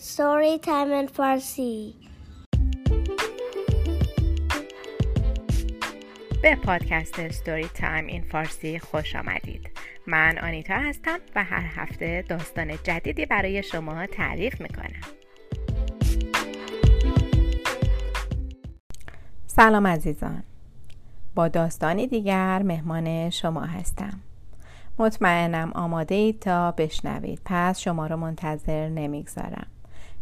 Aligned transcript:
Story 0.00 0.58
Time 0.60 0.92
in 0.92 1.08
Farsi. 1.08 1.94
به 6.42 6.56
پادکست 6.56 7.28
ستوری 7.28 7.68
تایم 7.68 8.06
این 8.06 8.22
فارسی 8.22 8.78
خوش 8.78 9.16
آمدید. 9.16 9.70
من 10.06 10.38
آنیتا 10.38 10.74
هستم 10.74 11.18
و 11.36 11.44
هر 11.44 11.66
هفته 11.82 12.24
داستان 12.28 12.76
جدیدی 12.84 13.26
برای 13.26 13.62
شما 13.62 14.06
تعریف 14.06 14.60
می‌کنم. 14.60 15.00
سلام 19.46 19.86
عزیزان. 19.86 20.42
با 21.34 21.48
داستانی 21.48 22.06
دیگر 22.06 22.62
مهمان 22.62 23.30
شما 23.30 23.62
هستم. 23.62 24.20
مطمئنم 24.98 25.72
آماده 25.74 26.14
اید 26.14 26.40
تا 26.40 26.72
بشنوید. 26.72 27.40
پس 27.44 27.80
شما 27.80 28.06
رو 28.06 28.16
منتظر 28.16 28.88
نمی‌گذارم. 28.88 29.66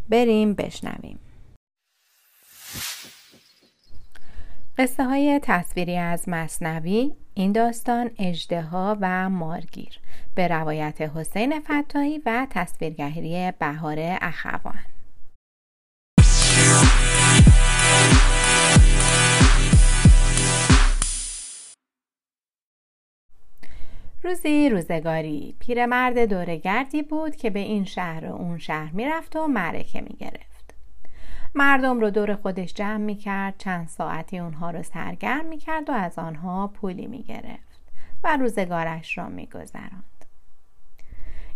بریم 0.08 0.54
بشنویم. 0.54 1.18
قصه 4.78 5.04
های 5.04 5.40
تصویری 5.42 5.96
از 5.96 6.28
مصنوی 6.28 7.12
این 7.34 7.52
داستان 7.52 8.10
اجدها 8.18 8.96
و 9.00 9.30
مارگیر 9.30 9.98
به 10.34 10.48
روایت 10.48 11.00
حسین 11.00 11.60
فتاحی 11.60 12.22
و 12.26 12.46
تصویرگری 12.50 13.52
بهار 13.58 13.96
اخوان. 14.00 14.95
روزی 24.26 24.68
روزگاری. 24.68 25.56
پیرمرد 25.58 26.24
دورگردی 26.24 27.02
بود 27.02 27.36
که 27.36 27.50
به 27.50 27.58
این 27.58 27.84
شهر 27.84 28.26
و 28.26 28.34
اون 28.34 28.58
شهر 28.58 28.92
می‌رفت 28.92 29.36
و 29.36 29.46
معرکه 29.46 30.00
می‌گرفت. 30.00 30.74
مردم 31.54 32.00
رو 32.00 32.10
دور 32.10 32.34
خودش 32.34 32.74
جمع 32.74 32.96
می‌کرد 32.96 33.54
چند 33.58 33.88
ساعتی 33.88 34.38
اونها 34.38 34.70
رو 34.70 34.82
سرگرم 34.82 35.46
می‌کرد 35.46 35.90
و 35.90 35.92
از 35.92 36.18
آنها 36.18 36.66
پولی 36.66 37.06
می‌گرفت 37.06 37.80
و 38.24 38.36
روزگارش 38.36 39.18
را 39.18 39.28
میگذراند. 39.28 40.24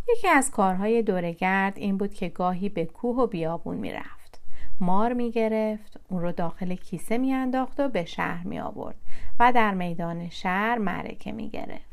یکی 0.09 0.29
از 0.29 0.51
کارهای 0.51 1.03
دورگرد 1.03 1.79
این 1.79 1.97
بود 1.97 2.15
که 2.15 2.29
گاهی 2.29 2.69
به 2.69 2.85
کوه 2.85 3.17
و 3.17 3.27
بیابون 3.27 3.77
می‌رفت. 3.77 4.41
مار 4.81 5.13
می‌گرفت 5.13 6.01
اون 6.09 6.23
رو 6.23 6.33
داخل 6.33 6.75
کیسه 6.75 7.19
میانداخت 7.19 7.81
و 7.81 7.89
به 7.89 8.05
شهر 8.05 8.47
می 8.47 8.61
آورد 8.61 8.97
و 9.41 9.53
در 9.53 9.75
میدان 9.75 10.29
شهر 10.29 10.79
معرکه 10.79 11.33
می‌گرفت. 11.33 11.90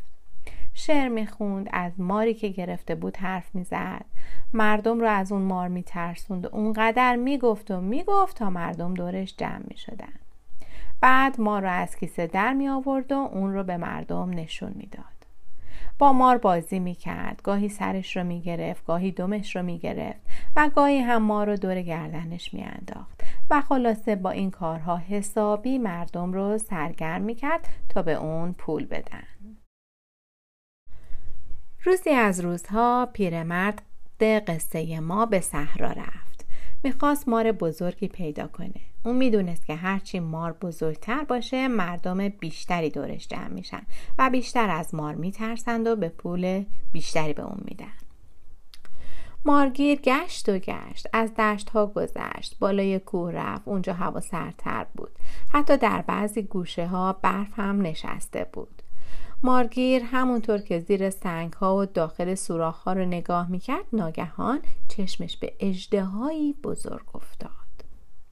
شعر 0.79 1.07
می‌خوند 1.07 1.69
از 1.73 1.99
ماری 1.99 2.33
که 2.33 2.47
گرفته 2.47 2.95
بود 2.95 3.17
حرف 3.17 3.55
می‌زد. 3.55 4.05
مردم 4.53 4.99
رو 4.99 5.07
از 5.07 5.31
اون 5.31 5.41
مار 5.41 5.67
میترسوند. 5.67 6.45
و 6.45 6.49
اونقدر 6.55 7.15
می‌گفت 7.15 7.71
و 7.71 7.81
می‌گفت 7.81 8.37
تا 8.37 8.49
مردم 8.49 8.93
دورش 8.93 9.35
جمع 9.37 9.63
می‌شدن 9.67 10.13
بعد 11.01 11.41
مار 11.41 11.61
رو 11.61 11.71
از 11.71 11.95
کیسه 11.95 12.27
در 12.27 12.53
می 12.53 12.69
آورد 12.69 13.11
و 13.11 13.15
اون 13.15 13.53
رو 13.53 13.63
به 13.63 13.77
مردم 13.77 14.29
نشون 14.29 14.73
می‌داد. 14.75 15.03
با 15.99 16.13
مار 16.13 16.37
بازی 16.37 16.79
می‌کرد. 16.79 17.41
گاهی 17.43 17.69
سرش 17.69 18.17
رو 18.17 18.23
می‌گرفت 18.23 18.85
گاهی 18.85 19.11
دمش 19.11 19.55
رو 19.55 19.63
می‌گرفت 19.63 20.21
و 20.55 20.69
گاهی 20.69 20.99
هم 20.99 21.21
مار 21.21 21.47
رو 21.47 21.55
دور 21.55 21.81
گردنش 21.81 22.53
میانداخت. 22.53 23.23
و 23.49 23.61
خلاصه 23.61 24.15
با 24.15 24.29
این 24.31 24.51
کارها 24.51 24.97
حسابی 24.97 25.77
مردم 25.77 26.33
رو 26.33 26.57
سرگرم 26.57 27.21
می‌کرد 27.21 27.67
تا 27.89 28.01
به 28.01 28.13
اون 28.13 28.53
پول 28.53 28.85
بدن. 28.85 29.23
روزی 31.87 32.09
از 32.09 32.39
روزها 32.39 33.09
پیرمرد 33.13 33.81
قصه 34.19 34.99
ما 34.99 35.25
به 35.25 35.39
صحرا 35.39 35.91
رفت. 35.91 36.45
می‌خواست 36.83 37.27
مار 37.27 37.51
بزرگی 37.51 38.07
پیدا 38.07 38.47
کنه. 38.47 38.81
اون 39.05 39.15
می‌دونست 39.15 39.65
که 39.65 39.75
هرچی 39.75 40.19
مار 40.19 40.53
بزرگتر 40.53 41.23
باشه 41.23 41.67
مردم 41.67 42.29
بیشتری 42.29 42.89
دورش 42.89 43.27
جمع 43.27 43.47
میشن 43.47 43.81
و 44.19 44.29
بیشتر 44.29 44.69
از 44.69 44.95
مار 44.95 45.15
میترسند 45.15 45.87
و 45.87 45.95
به 45.95 46.09
پول 46.09 46.65
بیشتری 46.91 47.33
به 47.33 47.43
اون 47.43 47.61
میدن. 47.65 47.97
مارگیر 49.45 49.99
گشت 50.01 50.49
و 50.49 50.57
گشت. 50.57 51.07
از 51.13 51.33
دشت 51.33 51.69
ها 51.69 51.85
گذشت. 51.85 52.59
بالای 52.59 52.99
کوه 52.99 53.31
رفت. 53.31 53.67
اونجا 53.67 53.93
هوا 53.93 54.19
سرتر 54.19 54.85
بود. 54.95 55.11
حتی 55.53 55.77
در 55.77 56.01
بعضی 56.01 56.43
گوشه 56.43 56.87
ها 56.87 57.13
برف 57.13 57.59
هم 57.59 57.81
نشسته 57.81 58.49
بود. 58.53 58.81
مارگیر 59.43 60.03
همونطور 60.03 60.57
که 60.57 60.79
زیر 60.79 61.09
سنگ 61.09 61.53
ها 61.53 61.77
و 61.77 61.85
داخل 61.85 62.35
سوراخ 62.35 62.75
ها 62.75 62.93
رو 62.93 63.05
نگاه 63.05 63.51
می‌کرد 63.51 63.85
ناگهان 63.93 64.59
چشمش 64.87 65.37
به 65.37 65.53
اجدهایی 65.59 66.53
بزرگ 66.53 67.15
افتاد. 67.15 67.51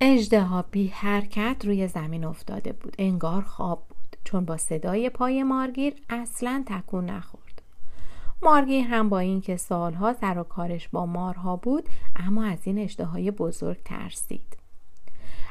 اجدها 0.02 0.66
بی 0.72 0.88
حرکت 0.88 1.66
روی 1.66 1.88
زمین 1.88 2.26
افتاده 2.26 2.74
بود. 2.74 2.96
انگار 3.00 3.42
خواب 3.42 3.88
بود. 3.90 4.18
چون 4.24 4.46
با 4.46 4.58
صدای 4.58 5.10
پای 5.10 5.44
مارگیر 5.44 5.94
اصلا 6.10 6.64
تکون 6.68 7.06
نخورد. 7.06 7.62
مارگیر 8.42 8.86
هم 8.86 9.10
با 9.10 9.20
اینکه 9.20 9.58
سالها 9.58 10.14
سر 10.14 10.38
و 10.38 10.44
کارش 10.44 10.90
با 10.90 11.06
مارها 11.06 11.56
بود 11.56 11.90
اما 12.16 12.44
از 12.44 12.60
این 12.64 12.80
اجدهای 12.80 13.32
بزرگ 13.32 13.78
ترسید. 13.86 14.58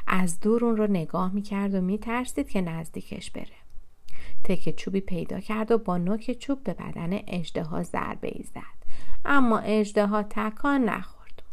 از 0.07 0.39
دور 0.39 0.65
اون 0.65 0.77
رو 0.77 0.87
نگاه 0.87 1.33
می‌کرد 1.33 1.73
و 1.73 1.81
میترسید 1.81 2.49
که 2.49 2.61
نزدیکش 2.61 3.31
بره. 3.31 3.64
تکه 4.43 4.73
چوبی 4.73 5.01
پیدا 5.01 5.39
کرد 5.39 5.71
و 5.71 5.77
با 5.77 5.97
نوک 5.97 6.31
چوب 6.31 6.63
به 6.63 6.73
بدن 6.73 7.19
اجدها 7.27 7.83
ضربه 7.83 8.27
ای 8.27 8.43
زد. 8.43 8.85
اما 9.25 9.59
اجدها 9.59 10.23
تکان 10.23 10.83
نخورد. 10.83 11.43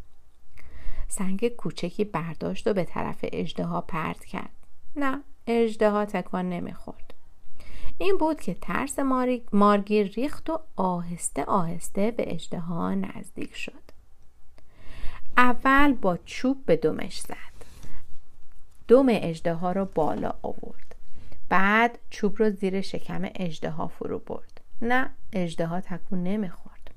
سنگ 1.09 1.49
کوچکی 1.49 2.05
برداشت 2.05 2.67
و 2.67 2.73
به 2.73 2.85
طرف 2.85 3.19
اجدها 3.23 3.81
پرت 3.81 4.25
کرد. 4.25 4.51
نه 4.97 5.23
اجدها 5.47 6.05
تکان 6.05 6.49
نمی‌خورد. 6.49 7.15
این 7.99 8.17
بود 8.19 8.41
که 8.41 8.55
ترس 8.55 8.99
مارگیر 9.53 10.07
ریخت 10.07 10.51
و 10.51 10.59
آهسته 10.77 11.45
آهسته 11.45 12.11
به 12.11 12.35
اجدها 12.35 12.95
نزدیک 12.95 13.57
شد. 13.57 13.83
اول 15.37 15.93
با 15.93 16.17
چوب 16.17 16.67
به 16.67 16.77
دمش 16.77 17.21
زد. 17.21 17.37
دم 18.89 19.07
اجدها 19.09 19.73
را 19.73 19.85
بالا 19.85 20.35
آورد. 20.43 20.82
بعد 21.53 21.99
چوب 22.11 22.37
رو 22.39 22.51
زیر 22.51 22.81
شکم 22.81 23.23
اجدها 23.35 23.89
فرو 23.89 24.19
برد. 24.19 24.61
نه 24.83 25.11
اجدها 25.33 25.81
تکون 25.81 26.23
نمی‌خورد. 26.23 26.91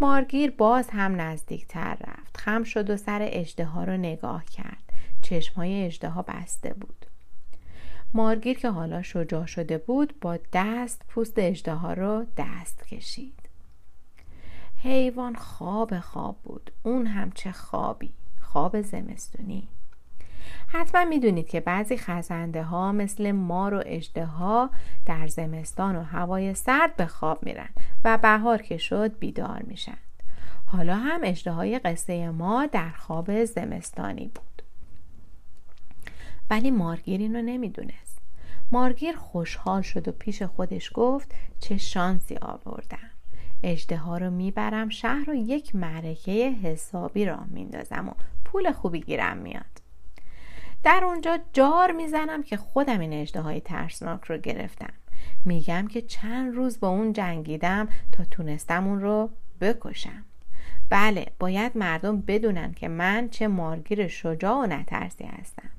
مارگیر 0.00 0.50
باز 0.50 0.88
هم 0.90 1.20
نزدیکتر 1.20 1.94
رفت. 1.94 2.36
خم 2.36 2.62
شد 2.62 2.90
و 2.90 2.96
سر 2.96 3.18
اجدها 3.22 3.84
رو 3.84 3.96
نگاه 3.96 4.44
کرد. 4.44 4.92
چشمهای 5.22 5.84
اجدها 5.84 6.22
بسته 6.22 6.74
بود. 6.74 7.06
مارگیر 8.14 8.58
که 8.58 8.70
حالا 8.70 9.02
شجاع 9.02 9.46
شده 9.46 9.78
بود 9.78 10.20
با 10.20 10.38
دست 10.52 11.02
پوست 11.08 11.34
اجدها 11.36 11.92
رو 11.92 12.26
دست 12.36 12.86
کشید. 12.86 13.48
حیوان 14.82 15.34
خواب 15.34 16.00
خواب 16.00 16.36
بود. 16.42 16.70
اون 16.82 17.06
هم 17.06 17.32
چه 17.32 17.52
خوابی. 17.52 18.14
خواب 18.40 18.80
زمستونی. 18.80 19.68
حتما 20.68 21.04
می‌دونید 21.04 21.48
که 21.48 21.60
بعضی 21.60 21.96
خزنده 21.96 22.62
ها 22.62 22.92
مثل 22.92 23.32
مار 23.32 23.74
و 23.74 23.82
اجده 23.86 24.24
ها 24.24 24.70
در 25.06 25.26
زمستان 25.26 25.96
و 25.96 26.02
هوای 26.02 26.54
سرد 26.54 26.96
به 26.96 27.06
خواب 27.06 27.42
میرن 27.42 27.68
و 28.04 28.18
بهار 28.18 28.62
که 28.62 28.76
شد 28.76 29.18
بیدار 29.18 29.62
میشن. 29.62 29.98
حالا 30.66 30.96
هم 30.96 31.20
اجده 31.24 31.52
های 31.52 31.78
قصه 31.78 32.30
ما 32.30 32.66
در 32.66 32.90
خواب 32.90 33.44
زمستانی 33.44 34.30
بود. 34.34 34.62
ولی 36.50 36.70
مارگیر 36.70 37.20
اینو 37.20 37.42
نمی‌دونست. 37.42 38.18
مارگیر 38.72 39.16
خوشحال 39.16 39.82
شد 39.82 40.08
و 40.08 40.12
پیش 40.12 40.42
خودش 40.42 40.90
گفت 40.94 41.34
چه 41.60 41.76
شانسی 41.76 42.36
آوردم. 42.36 43.10
اجده 43.62 43.96
ها 43.96 44.18
رو 44.18 44.30
می‌برم 44.30 44.88
شهر 44.88 45.30
و 45.30 45.34
یک 45.34 45.74
معرکه 45.74 46.50
حسابی 46.62 47.24
را 47.24 47.38
میندازم 47.50 48.08
و 48.08 48.12
پول 48.44 48.72
خوبی 48.72 49.00
گیرم 49.00 49.36
میاد. 49.36 49.83
در 50.84 51.02
اونجا 51.04 51.38
جار 51.52 51.92
می‌زنم 51.92 52.42
که 52.42 52.56
خودم 52.56 53.00
این 53.00 53.12
اجده 53.12 53.60
ترسناک 53.60 54.24
رو 54.24 54.38
گرفتم. 54.38 54.92
میگم 55.44 55.86
که 55.86 56.02
چند 56.02 56.54
روز 56.54 56.80
با 56.80 56.88
اون 56.88 57.12
جنگیدم 57.12 57.88
تا 58.12 58.24
تونستم 58.24 58.86
اون 58.86 59.00
رو 59.00 59.30
بکشم. 59.60 60.24
بله 60.90 61.26
باید 61.38 61.76
مردم 61.76 62.20
بدونن 62.20 62.72
که 62.72 62.88
من 62.88 63.28
چه 63.28 63.48
مارگیر 63.48 64.08
شجاع 64.08 64.56
و 64.56 64.66
نترسی 64.66 65.24
هستم. 65.24 65.70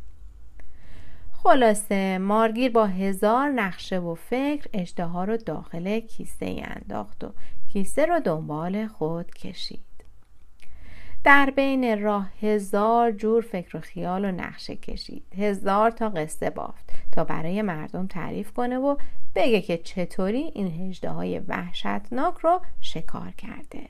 خلاصه 1.31 2.17
مارگیر 2.17 2.71
با 2.71 2.85
هزار 2.85 3.49
نقشه 3.49 3.99
و 3.99 4.15
فکر 4.15 4.69
اجده 4.73 5.13
رو 5.13 5.37
داخل 5.37 5.99
کیسه 5.99 6.61
انداخت 6.63 7.23
و 7.23 7.33
کیسه 7.73 8.05
رو 8.05 8.19
دنبال 8.19 8.87
خود 8.87 9.31
کشید. 9.31 9.94
در 11.25 11.53
بین 11.55 12.01
راه 12.01 12.29
هزار 12.41 13.11
جور 13.11 13.41
فکر 13.41 13.77
و 13.77 13.79
خیال 13.79 14.25
و 14.25 14.31
نقشه 14.31 14.75
کشید. 14.75 15.23
هزار 15.37 15.91
تا 15.91 16.09
قصه 16.09 16.49
بافت 16.49 16.89
تا 17.11 17.23
برای 17.23 17.61
مردم 17.61 18.07
تعریف 18.07 18.51
کنه 18.51 18.77
و 18.77 18.95
بگه 19.35 19.61
که 19.61 19.77
چطوری 19.77 20.51
این 20.53 20.67
هجده 20.67 21.09
های 21.09 21.39
وحشتناک 21.39 22.37
رو 22.37 22.61
شکار 22.81 23.31
کرده. 23.37 23.81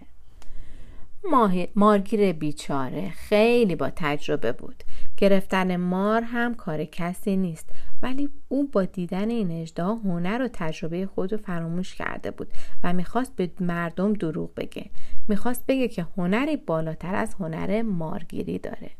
مارگیر 1.75 2.33
بیچاره 2.33 3.09
خیلی 3.09 3.75
با 3.75 3.89
تجربه 3.95 4.51
بود. 4.51 4.83
گرفتن 5.17 5.75
مار 5.75 6.21
هم 6.21 6.55
کار 6.55 6.85
کسی 6.85 7.37
نیست. 7.37 7.69
ولی 8.01 8.29
او 8.47 8.67
با 8.67 8.85
دیدن 8.85 9.29
این 9.29 9.51
اجدا 9.51 9.95
هنر 9.95 10.41
و 10.41 10.49
تجربه 10.53 11.05
خود 11.05 11.31
رو 11.31 11.37
فراموش 11.37 11.95
کرده 11.95 12.31
بود 12.31 12.47
و 12.83 12.93
می‌خواست 12.93 13.35
به 13.35 13.51
مردم 13.59 14.13
دروغ 14.13 14.53
بگه. 14.53 14.89
می‌خواست 15.27 15.65
بگه 15.67 15.87
که 15.87 16.07
هنری 16.17 16.57
بالاتر 16.57 17.15
از 17.15 17.33
هنر 17.33 17.81
مارگیری 17.81 18.59
داره. 18.59 18.91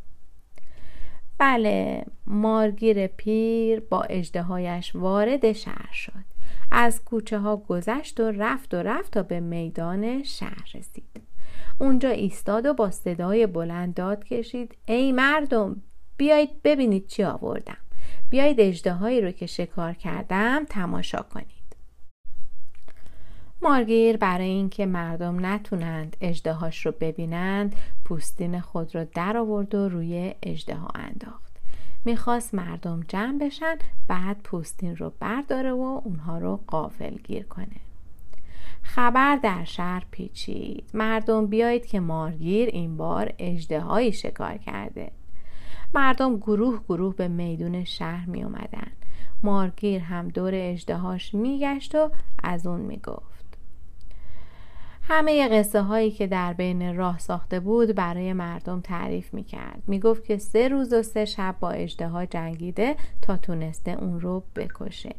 بله 1.37 2.05
مارگیر 2.27 3.07
پیر 3.07 3.79
با 3.79 4.01
اجدهایش 4.01 4.95
وارد 4.95 5.51
شهر 5.51 5.93
شد. 5.93 6.25
از 6.71 7.03
کوچه 7.03 7.39
ها 7.39 7.57
گذشت 7.57 8.19
و 8.19 8.31
رفت 8.31 8.73
و 8.73 8.77
رفت 8.77 9.11
تا 9.11 9.23
به 9.23 9.39
میدان 9.39 10.23
شهر 10.23 10.71
رسید. 10.75 11.21
اونجا 11.79 12.09
ایستاد 12.09 12.65
و 12.65 12.73
با 12.73 12.91
صدای 12.91 13.47
بلند 13.47 13.93
داد 13.93 14.23
کشید. 14.23 14.77
ای 14.85 15.11
مردم 15.11 15.81
بیایید 16.17 16.63
ببینید 16.63 17.07
چی 17.07 17.23
آوردم. 17.23 17.77
بیایید 18.35 18.59
اجدهایی 18.59 19.21
رو 19.21 19.31
که 19.31 19.45
شکار 19.45 19.93
کردم 19.93 20.65
تماشا 20.69 21.21
کنید. 21.21 21.75
مارگیر 23.61 24.17
برای 24.17 24.49
اینکه 24.49 24.85
مردم 24.85 25.45
نتونند 25.45 26.17
اجدهاش 26.21 26.85
رو 26.85 26.93
ببینند 26.99 27.75
پوستین 28.05 28.59
خود 28.59 28.95
رو 28.95 29.05
در 29.13 29.37
آورد 29.37 29.75
و 29.75 29.89
روی 29.89 30.33
اجدها 30.43 30.87
انداخت. 30.95 31.57
می‌خواست 32.05 32.53
مردم 32.53 33.03
جمع 33.07 33.37
بشن 33.37 33.75
بعد 34.07 34.41
پوستین 34.43 34.97
رو 34.97 35.11
برداره 35.19 35.71
و 35.71 36.01
اونها 36.03 36.37
رو 36.37 36.59
قافل 36.67 37.15
گیر 37.15 37.43
کنه. 37.43 37.79
خبر 38.81 39.35
در 39.35 39.63
شهر 39.63 40.05
پیچید. 40.11 40.89
مردم 40.93 41.47
بیایید 41.47 41.85
که 41.85 41.99
مارگیر 41.99 42.69
این 42.69 42.97
بار 42.97 43.33
اجدهایی 43.39 44.13
شکار 44.13 44.57
کرده. 44.57 45.11
مردم 45.93 46.37
گروه 46.37 46.79
گروه 46.89 47.15
به 47.15 47.27
میدون 47.27 47.83
شهر 47.83 48.29
می 48.29 48.43
اومدن. 48.43 48.91
مارگیر 49.43 50.01
هم 50.01 50.27
دور 50.27 50.51
اجدهاش 50.55 51.33
میگشت 51.33 51.95
و 51.95 52.11
از 52.43 52.67
اون 52.67 52.79
می‌گفت 52.79 53.35
همه 55.01 55.47
قصه 55.47 55.81
هایی 55.81 56.11
که 56.11 56.27
در 56.27 56.53
بین 56.53 56.95
راه 56.95 57.19
ساخته 57.19 57.59
بود 57.59 57.95
برای 57.95 58.33
مردم 58.33 58.81
تعریف 58.81 59.33
می 59.33 59.43
کرد. 59.43 59.83
می 59.87 59.99
گفت 59.99 60.25
که 60.25 60.37
سه 60.37 60.67
روز 60.67 60.93
و 60.93 61.03
سه 61.03 61.25
شب 61.25 61.55
با 61.59 61.71
اجده 61.71 62.27
جنگیده 62.29 62.95
تا 63.21 63.37
تونسته 63.37 63.91
اون 63.91 64.19
رو 64.21 64.43
بکشه. 64.55 65.15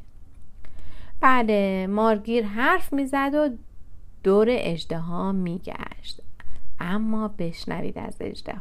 بله 1.20 1.86
مارگیر 1.86 2.46
حرف 2.46 2.92
می‌زد 2.92 3.34
و 3.34 3.48
دور 4.22 4.46
اجده 4.50 4.98
ها 4.98 5.32
می 5.32 5.58
گشت. 5.58 6.20
اما 6.80 7.28
بشنوید 7.28 7.98
از 7.98 8.16
اجده 8.20 8.52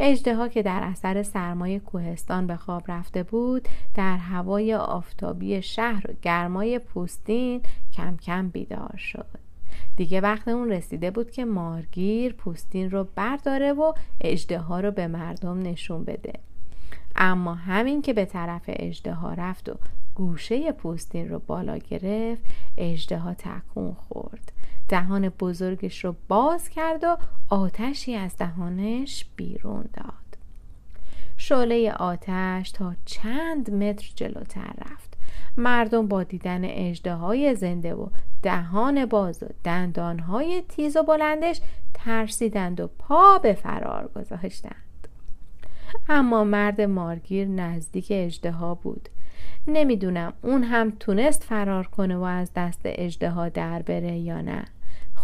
ها 0.00 0.06
اجده 0.06 0.48
که 0.48 0.62
در 0.62 0.80
اثر 0.82 1.22
سرمای 1.22 1.80
کوهستان 1.80 2.46
به 2.46 2.56
خواب 2.56 2.82
رفته 2.88 3.22
بود 3.22 3.68
در 3.94 4.16
هوای 4.16 4.74
آفتابی 4.74 5.62
شهر 5.62 6.10
و 6.10 6.14
گرمای 6.22 6.78
پوستین 6.78 7.60
کم 7.92 8.16
کم 8.16 8.48
بیدار 8.48 8.96
شد. 8.96 9.26
دیگه 9.96 10.20
وقت 10.20 10.48
اون 10.48 10.70
رسیده 10.70 11.10
بود 11.10 11.30
که 11.30 11.44
مارگیر 11.44 12.32
پوستین 12.32 12.90
رو 12.90 13.08
برداره 13.14 13.72
و 13.72 13.92
اجده 14.20 14.58
ها 14.58 14.80
رو 14.80 14.90
به 14.90 15.06
مردم 15.06 15.62
نشون 15.62 16.04
بده. 16.04 16.32
اما 17.16 17.54
همین 17.54 18.02
که 18.02 18.12
به 18.12 18.24
طرف 18.24 18.62
اجده 18.66 19.14
ها 19.14 19.34
رفت 19.34 19.68
و 19.68 19.74
گوشه 20.14 20.72
پوستین 20.72 21.28
رو 21.28 21.38
بالا 21.38 21.78
گرفت 21.78 22.42
اجده 22.78 23.18
ها 23.18 23.34
تکون 23.34 23.92
خورد. 23.94 24.52
دهان 24.88 25.28
بزرگش 25.28 26.04
رو 26.04 26.14
باز 26.28 26.68
کرد 26.68 27.04
و 27.04 27.16
آتشی 27.48 28.14
از 28.14 28.36
دهانش 28.36 29.26
بیرون 29.36 29.84
داد. 29.94 30.38
شعله 31.36 31.92
آتش 31.92 32.70
تا 32.70 32.94
چند 33.04 33.70
متر 33.70 34.12
جلوتر 34.14 34.74
رفت. 34.78 35.14
مردم 35.56 36.08
با 36.08 36.22
دیدن 36.22 36.64
اجده 36.64 37.54
زنده 37.54 37.94
و 37.94 38.06
دهان 38.42 39.06
باز 39.06 39.42
و 39.42 39.46
دندان 39.64 40.18
های 40.18 40.62
تیز 40.68 40.96
و 40.96 41.02
بلندش 41.02 41.60
ترسیدند 41.94 42.80
و 42.80 42.86
پا 42.98 43.38
به 43.38 43.52
فرار 43.52 44.10
گذاشتند. 44.16 44.74
اما 46.08 46.44
مرد 46.44 46.80
مارگیر 46.80 47.48
نزدیک 47.48 48.06
اجده 48.10 48.54
بود. 48.82 49.08
نمی‌دونم 49.66 50.32
اون 50.42 50.62
هم 50.62 50.92
تونست 51.00 51.44
فرار 51.44 51.86
کنه 51.86 52.16
و 52.16 52.22
از 52.22 52.50
دست 52.56 52.80
اجده 52.84 53.48
در 53.48 53.82
بره 53.82 54.18
یا 54.18 54.40
نه. 54.40 54.64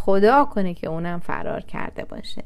خدا 0.05 0.45
کنه 0.45 0.75
که 0.75 0.89
اونم 0.89 1.19
فرار 1.19 1.61
کرده 1.61 2.05
باشه. 2.05 2.45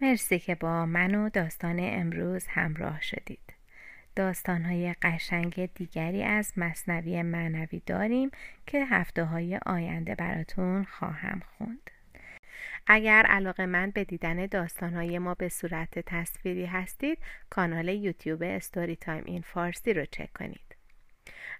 مرسی 0.00 0.38
که 0.38 0.54
با 0.54 0.86
من 0.86 1.14
و 1.14 1.28
داستان 1.28 1.76
امروز 1.80 2.46
همراه 2.46 3.02
شدید. 3.02 3.54
داستانهای 4.16 4.94
قشنگ 5.02 5.74
دیگری 5.74 6.22
از 6.22 6.52
مصنوی 6.56 7.22
معنوی 7.22 7.82
داریم 7.86 8.30
که 8.66 8.84
هفته 8.84 9.24
های 9.24 9.60
آینده 9.66 10.14
براتون 10.14 10.84
خواهم 10.84 11.42
خوند. 11.58 11.90
اگر 12.86 13.26
علاقه 13.26 13.66
من 13.66 13.90
به 13.90 14.04
دیدن 14.04 14.46
داستانهای 14.46 15.18
ما 15.18 15.34
به 15.34 15.48
صورت 15.48 15.98
تصویری 15.98 16.66
هستید 16.66 17.18
کانال 17.50 17.88
یوتیوب 17.88 18.42
Storytime 18.42 19.24
in 19.26 19.42
Farsi 19.42 19.94
رو 19.94 20.04
چک 20.04 20.32
کنید. 20.32 20.76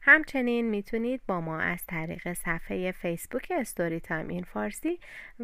همچنین 0.02 0.70
می‌تونید 0.70 1.20
با 1.26 1.40
ما 1.40 1.60
از 1.60 1.86
طریق 1.86 2.32
صفحه 2.32 2.92
فیسبوک 2.92 3.52
Storytime 3.56 4.28
in 4.28 4.44
Farsi 4.44 5.00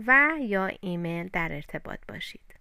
و 0.06 0.30
یا 0.40 0.70
ایمیل 0.80 1.28
در 1.32 1.52
ارتباط 1.52 1.98
باشید. 2.08 2.54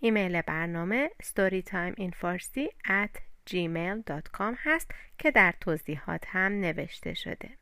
ایمیل 0.00 0.40
برنامه 0.40 1.10
storytimeinfarsi 1.22 2.68
at 2.84 3.20
gmail.com 3.50 4.54
هست 4.58 4.90
که 5.18 5.30
در 5.30 5.54
توضیحات 5.60 6.24
هم 6.26 6.52
نوشته 6.52 7.14
شده. 7.14 7.61